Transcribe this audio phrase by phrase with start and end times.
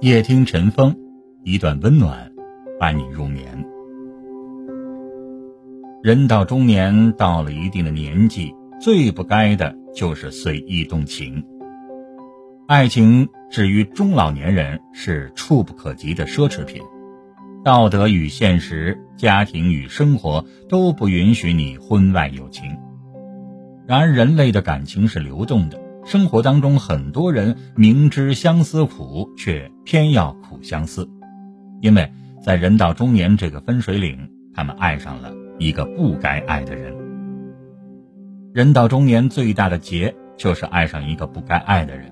[0.00, 0.96] 夜听晨风，
[1.42, 2.30] 一段温暖，
[2.78, 3.66] 伴你入眠。
[6.04, 11.44] 人到中年，到了一定的年纪，最不该的就是随意动情。
[12.68, 16.80] 爱情至于中老年人是触不可及的奢侈品，
[17.64, 22.78] 道德与现实、家庭与生活都不允许你婚外有情。
[23.84, 25.87] 然而，人类的感情是流动的。
[26.08, 31.06] 生活当中，很多人明知相思苦，却偏要苦相思，
[31.82, 32.10] 因为
[32.42, 36.96] 在人到中年这个分水岭，他们爱上了一个不该爱的人。
[38.54, 42.10] 人到中年最大的劫，就是爱上一个不该爱的人，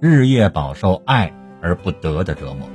[0.00, 2.68] 日夜饱受爱而不得的折磨。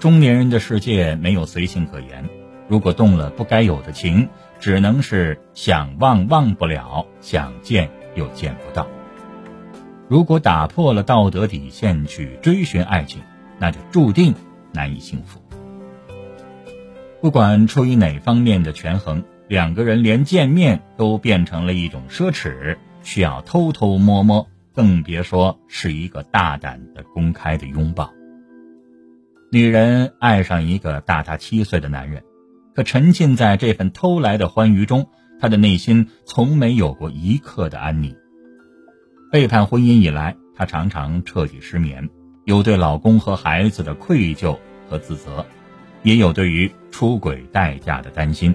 [0.00, 2.28] 中年人的世界没有随性可言，
[2.66, 4.28] 如果动了不该有的情，
[4.58, 8.84] 只能是想忘忘不了，想见又见不到。
[10.12, 13.22] 如果打破了道德底线去追寻爱情，
[13.58, 14.34] 那就注定
[14.70, 15.40] 难以幸福。
[17.22, 28.12] 不管出于哪方面的权衡，两个人连见面都变成了一种奢侈，需要偷偷摸摸，更别说是一个大胆的公开的拥抱。
[29.50, 32.22] 女人爱上一个大她七岁的男人，
[32.74, 35.08] 可沉浸在这份偷来的欢愉中，
[35.40, 38.14] 她的内心从没有过一刻的安宁。
[39.32, 42.10] 背叛婚姻以来，她常常彻底失眠，
[42.44, 45.46] 有对老公和孩子的愧疚和自责，
[46.02, 48.54] 也有对于出轨代价的担心。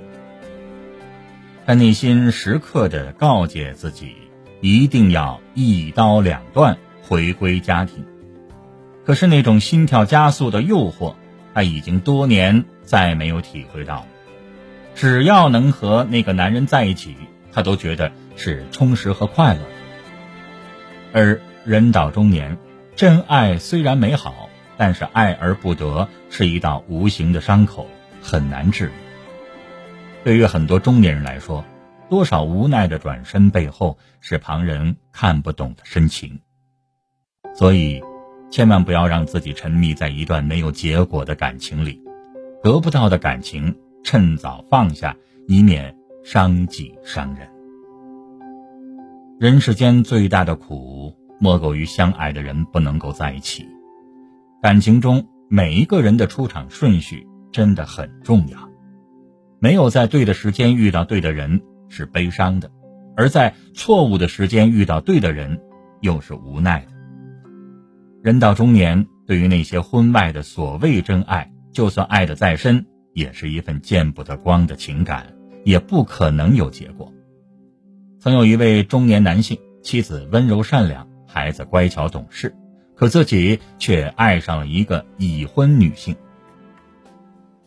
[1.66, 4.14] 她内心时刻的告诫自己，
[4.62, 8.06] 一定要一刀两断，回归家庭。
[9.04, 11.16] 可是那种心跳加速的诱惑，
[11.56, 14.06] 她已经多年再没有体会到。
[14.94, 17.16] 只要能和那个男人在一起，
[17.52, 19.62] 她都觉得是充实和快乐。
[21.18, 22.60] 而人到中年，
[22.96, 27.88] 真爱虽然美好，但是爱而不得是一道无形的伤口，
[28.22, 28.92] 很难治愈。
[30.24, 31.66] 对于很多中年人来说，
[32.08, 36.40] 多少无奈的转身背后是旁人看不懂的深情。
[37.56, 38.00] 所以，
[38.52, 42.00] 千万不要让自己沉迷在一段没有结果的感情里，
[42.62, 45.18] 得不到的感情趁早放下，
[45.48, 47.57] 以免伤己伤人。
[49.40, 53.68] 人世间最大的苦，莫过于相爱的人不能够在一起。
[54.64, 58.58] 感情中每一个人的出场顺序真的很重要。
[59.60, 62.72] 没有在对的时间遇到对的人是悲伤的，
[63.16, 65.62] 而在错误的时间遇到对的人
[66.02, 66.92] 又是无奈的。
[68.24, 75.32] 人到中年，对于那些婚外的所谓真爱，就算爱的再深，也是一份见不得光的情感，
[75.64, 77.14] 也不可能有结果。
[78.20, 82.56] 曾有一位中年男性，妻子温柔善良，孩子乖巧懂事，
[82.96, 86.16] 可自己却爱上了一个已婚女性。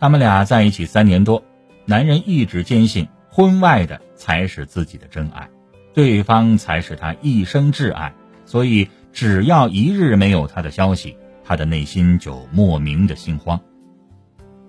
[0.01, 1.45] 他们俩在一起三年多，
[1.85, 5.49] 男人一直坚信婚外的才是自己的真爱，
[5.95, 8.13] 对方才是他一生挚爱，
[8.45, 13.61] 所以只要一日没有他的消息，他的内心就莫名的心慌。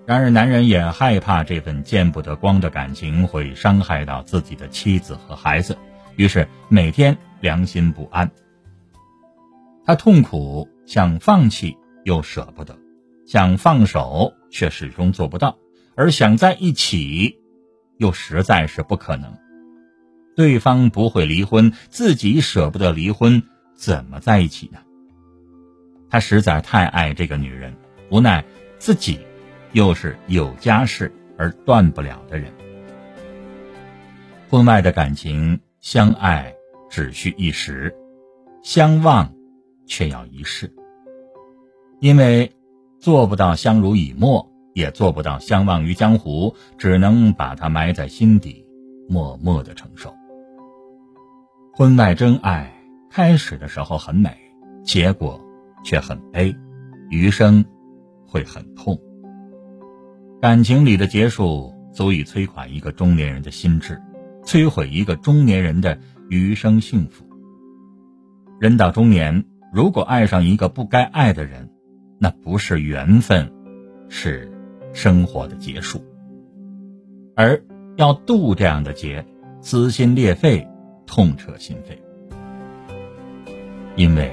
[0.04, 5.78] 然而，男人也害怕这份见不得光的感情会伤害到自己的妻子和孩子，
[6.16, 8.28] 于是每天良心不安。
[9.86, 12.76] 他痛苦，想放弃又舍不得，
[13.26, 15.56] 想放手却始终做不到，
[15.94, 17.38] 而想在一起，
[17.98, 19.32] 又实在是不可能。
[20.34, 23.44] 对方不会离婚，自己舍不得离婚，
[23.76, 24.80] 怎么在一起呢？
[26.10, 27.76] 他实在太爱这个女人，
[28.10, 28.44] 无奈
[28.78, 29.20] 自己。
[29.72, 32.52] 又是有家室而断不了的人。
[34.48, 36.54] 婚外的感情，相爱
[36.90, 37.94] 只需一时，
[38.62, 39.34] 相忘
[39.86, 40.72] 却要一世。
[42.00, 42.52] 因为
[42.98, 48.66] 做不到相濡以沫，也做不到相忘于江湖，只能把它埋在心底，
[49.08, 50.14] 默默的承受。
[51.72, 52.70] 婚外真爱
[53.10, 54.36] 开始的时候很美，
[54.84, 55.40] 结果
[55.82, 56.54] 却很悲，
[57.08, 57.64] 余生
[58.26, 59.00] 会很痛。
[60.42, 64.02] 感情里的结束，足以摧垮一个中年人的心智，
[64.44, 67.24] 摧毁一个中年人的余生幸福。
[68.58, 71.70] 人到中年，如果爱上一个不该爱的人，
[72.18, 73.52] 那不是缘分，
[74.08, 74.50] 是
[74.92, 76.04] 生活的结束。
[77.36, 77.62] 而
[77.94, 79.24] 要渡这样的劫，
[79.60, 80.66] 撕心裂肺，
[81.06, 81.96] 痛彻心扉。
[83.94, 84.32] 因为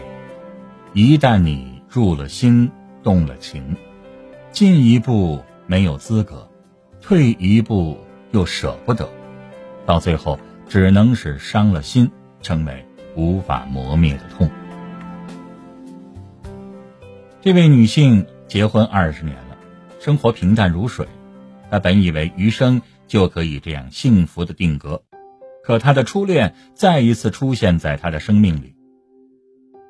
[0.96, 2.72] 一旦你入了心，
[3.04, 3.76] 动了情，
[4.52, 5.44] 进一步。
[5.70, 6.50] 没有资格，
[7.00, 8.00] 退一步
[8.32, 9.08] 又舍不得，
[9.86, 12.10] 到最后只能是伤了心，
[12.42, 12.84] 成为
[13.16, 14.50] 无法磨灭的痛。
[17.40, 19.58] 这位女性结婚二十年了，
[20.00, 21.08] 生活平淡如水。
[21.70, 25.04] 她本以为余生就可以这样幸福的定格，
[25.64, 28.74] 可她的初恋再一次出现在她的生命里。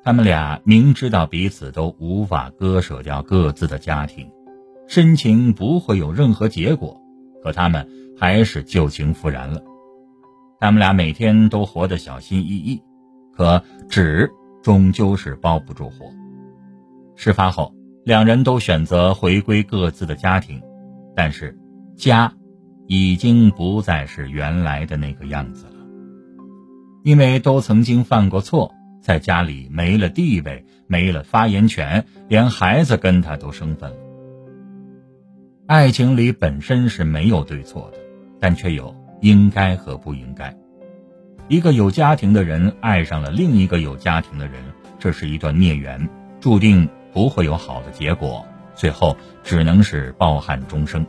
[0.04, 4.30] 他们俩明知道彼此都无法割舍掉各自的家庭，
[4.90, 7.00] 深情不会有任何结果，
[7.44, 7.88] 可他们
[8.18, 9.62] 还是旧情复燃了。
[10.58, 12.82] 他们俩每天都活得小心翼翼，
[13.32, 14.28] 可纸
[14.64, 16.06] 终究是包不住火。
[17.14, 17.72] 事发后，
[18.04, 20.60] 两人都选择回归各自的家庭，
[21.14, 21.56] 但是
[21.96, 22.32] 家
[22.88, 25.86] 已经不再是原来的那个样子了，
[27.04, 28.74] 因为都曾经犯过错。
[29.00, 33.96] 在家里没了地位，没了发言权，连孩子跟他都生分了。
[35.70, 37.98] 爱情里本身是没有对错的，
[38.40, 40.52] 但却有应该和不应该。
[41.46, 44.54] 一个有家庭的人爱上了另一个有家庭的人，
[44.98, 48.44] 这是一段孽缘，注定不会有好的结果，
[48.74, 51.06] 最后只能是抱憾终生。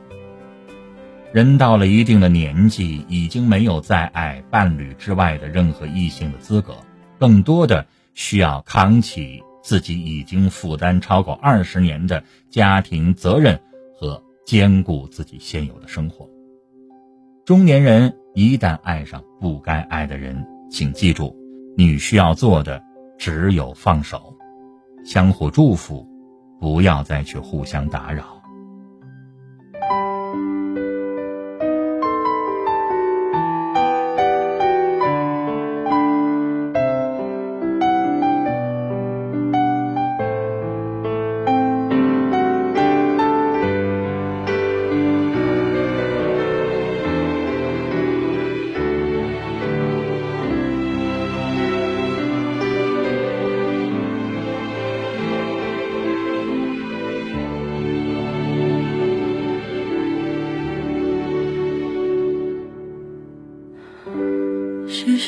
[1.34, 6.76] 人到了一定的年纪，已经没有再爱伴侣之外的任何异性的资格。
[7.18, 13.60] 更多的需要扛起自己已经负担超过二十年的家庭责任
[14.00, 16.30] 和兼顾自己现有的生活。
[17.46, 21.36] 中年人一旦爱上不该爱的人，请记住，
[21.78, 22.82] 你需要做的
[23.18, 24.36] 只有放手，
[25.06, 26.08] 相互祝福，
[26.60, 28.41] 不要再去互相打扰。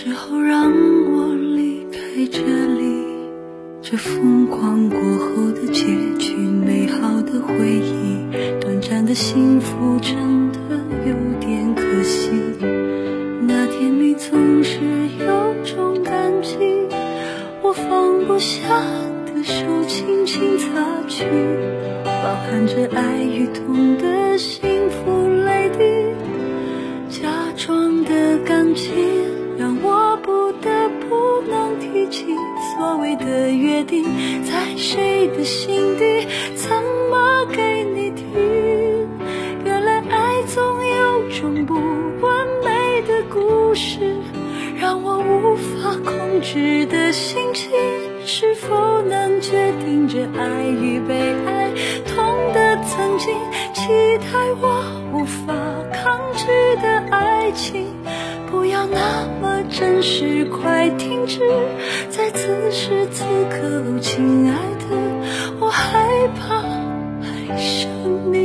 [0.04, 3.06] 时候让我离开这里，
[3.82, 5.86] 这疯狂过后的结
[6.20, 8.18] 局，美好的回忆，
[8.60, 10.76] 短暂的幸福真的
[11.08, 12.32] 有点可惜。
[13.48, 14.78] 那天你总是
[15.26, 16.58] 有种感激，
[17.62, 18.68] 我放不下
[19.26, 20.68] 的手轻轻擦
[21.08, 21.24] 去，
[22.04, 24.73] 包含着爱与痛的心
[34.44, 36.72] 在谁的心底，怎
[37.12, 39.08] 么给你听？
[39.64, 44.00] 原来爱总有种不完美的故事，
[44.80, 47.70] 让我无法控制的心情，
[48.26, 51.14] 是否能决定这爱与被
[51.46, 51.70] 爱？
[52.06, 53.34] 痛的曾经，
[53.74, 53.88] 期
[54.20, 55.54] 待我无法
[55.92, 56.46] 抗拒
[56.82, 57.88] 的爱情。
[58.52, 59.43] 不要那么
[59.74, 61.40] 真是，快停止！
[62.08, 64.86] 在此时此刻，亲爱的，
[65.60, 66.58] 我害怕
[67.24, 67.90] 爱上
[68.32, 68.43] 你。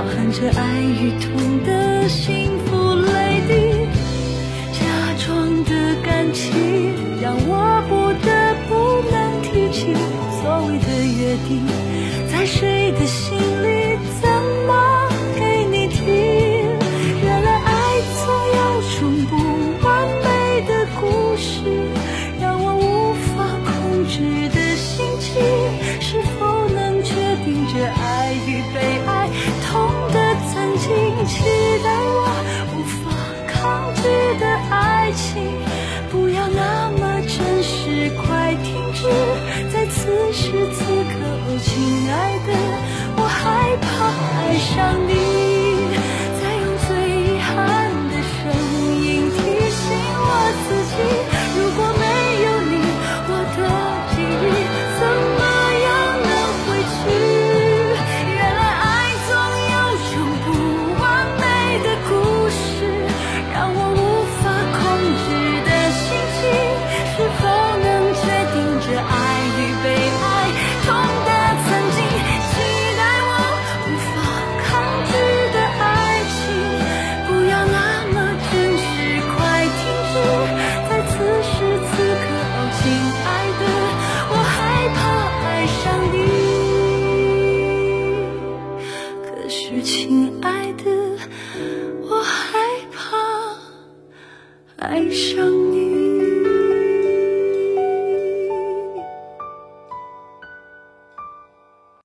[0.00, 1.59] 包含着爱与痛
[44.80, 45.29] 让你。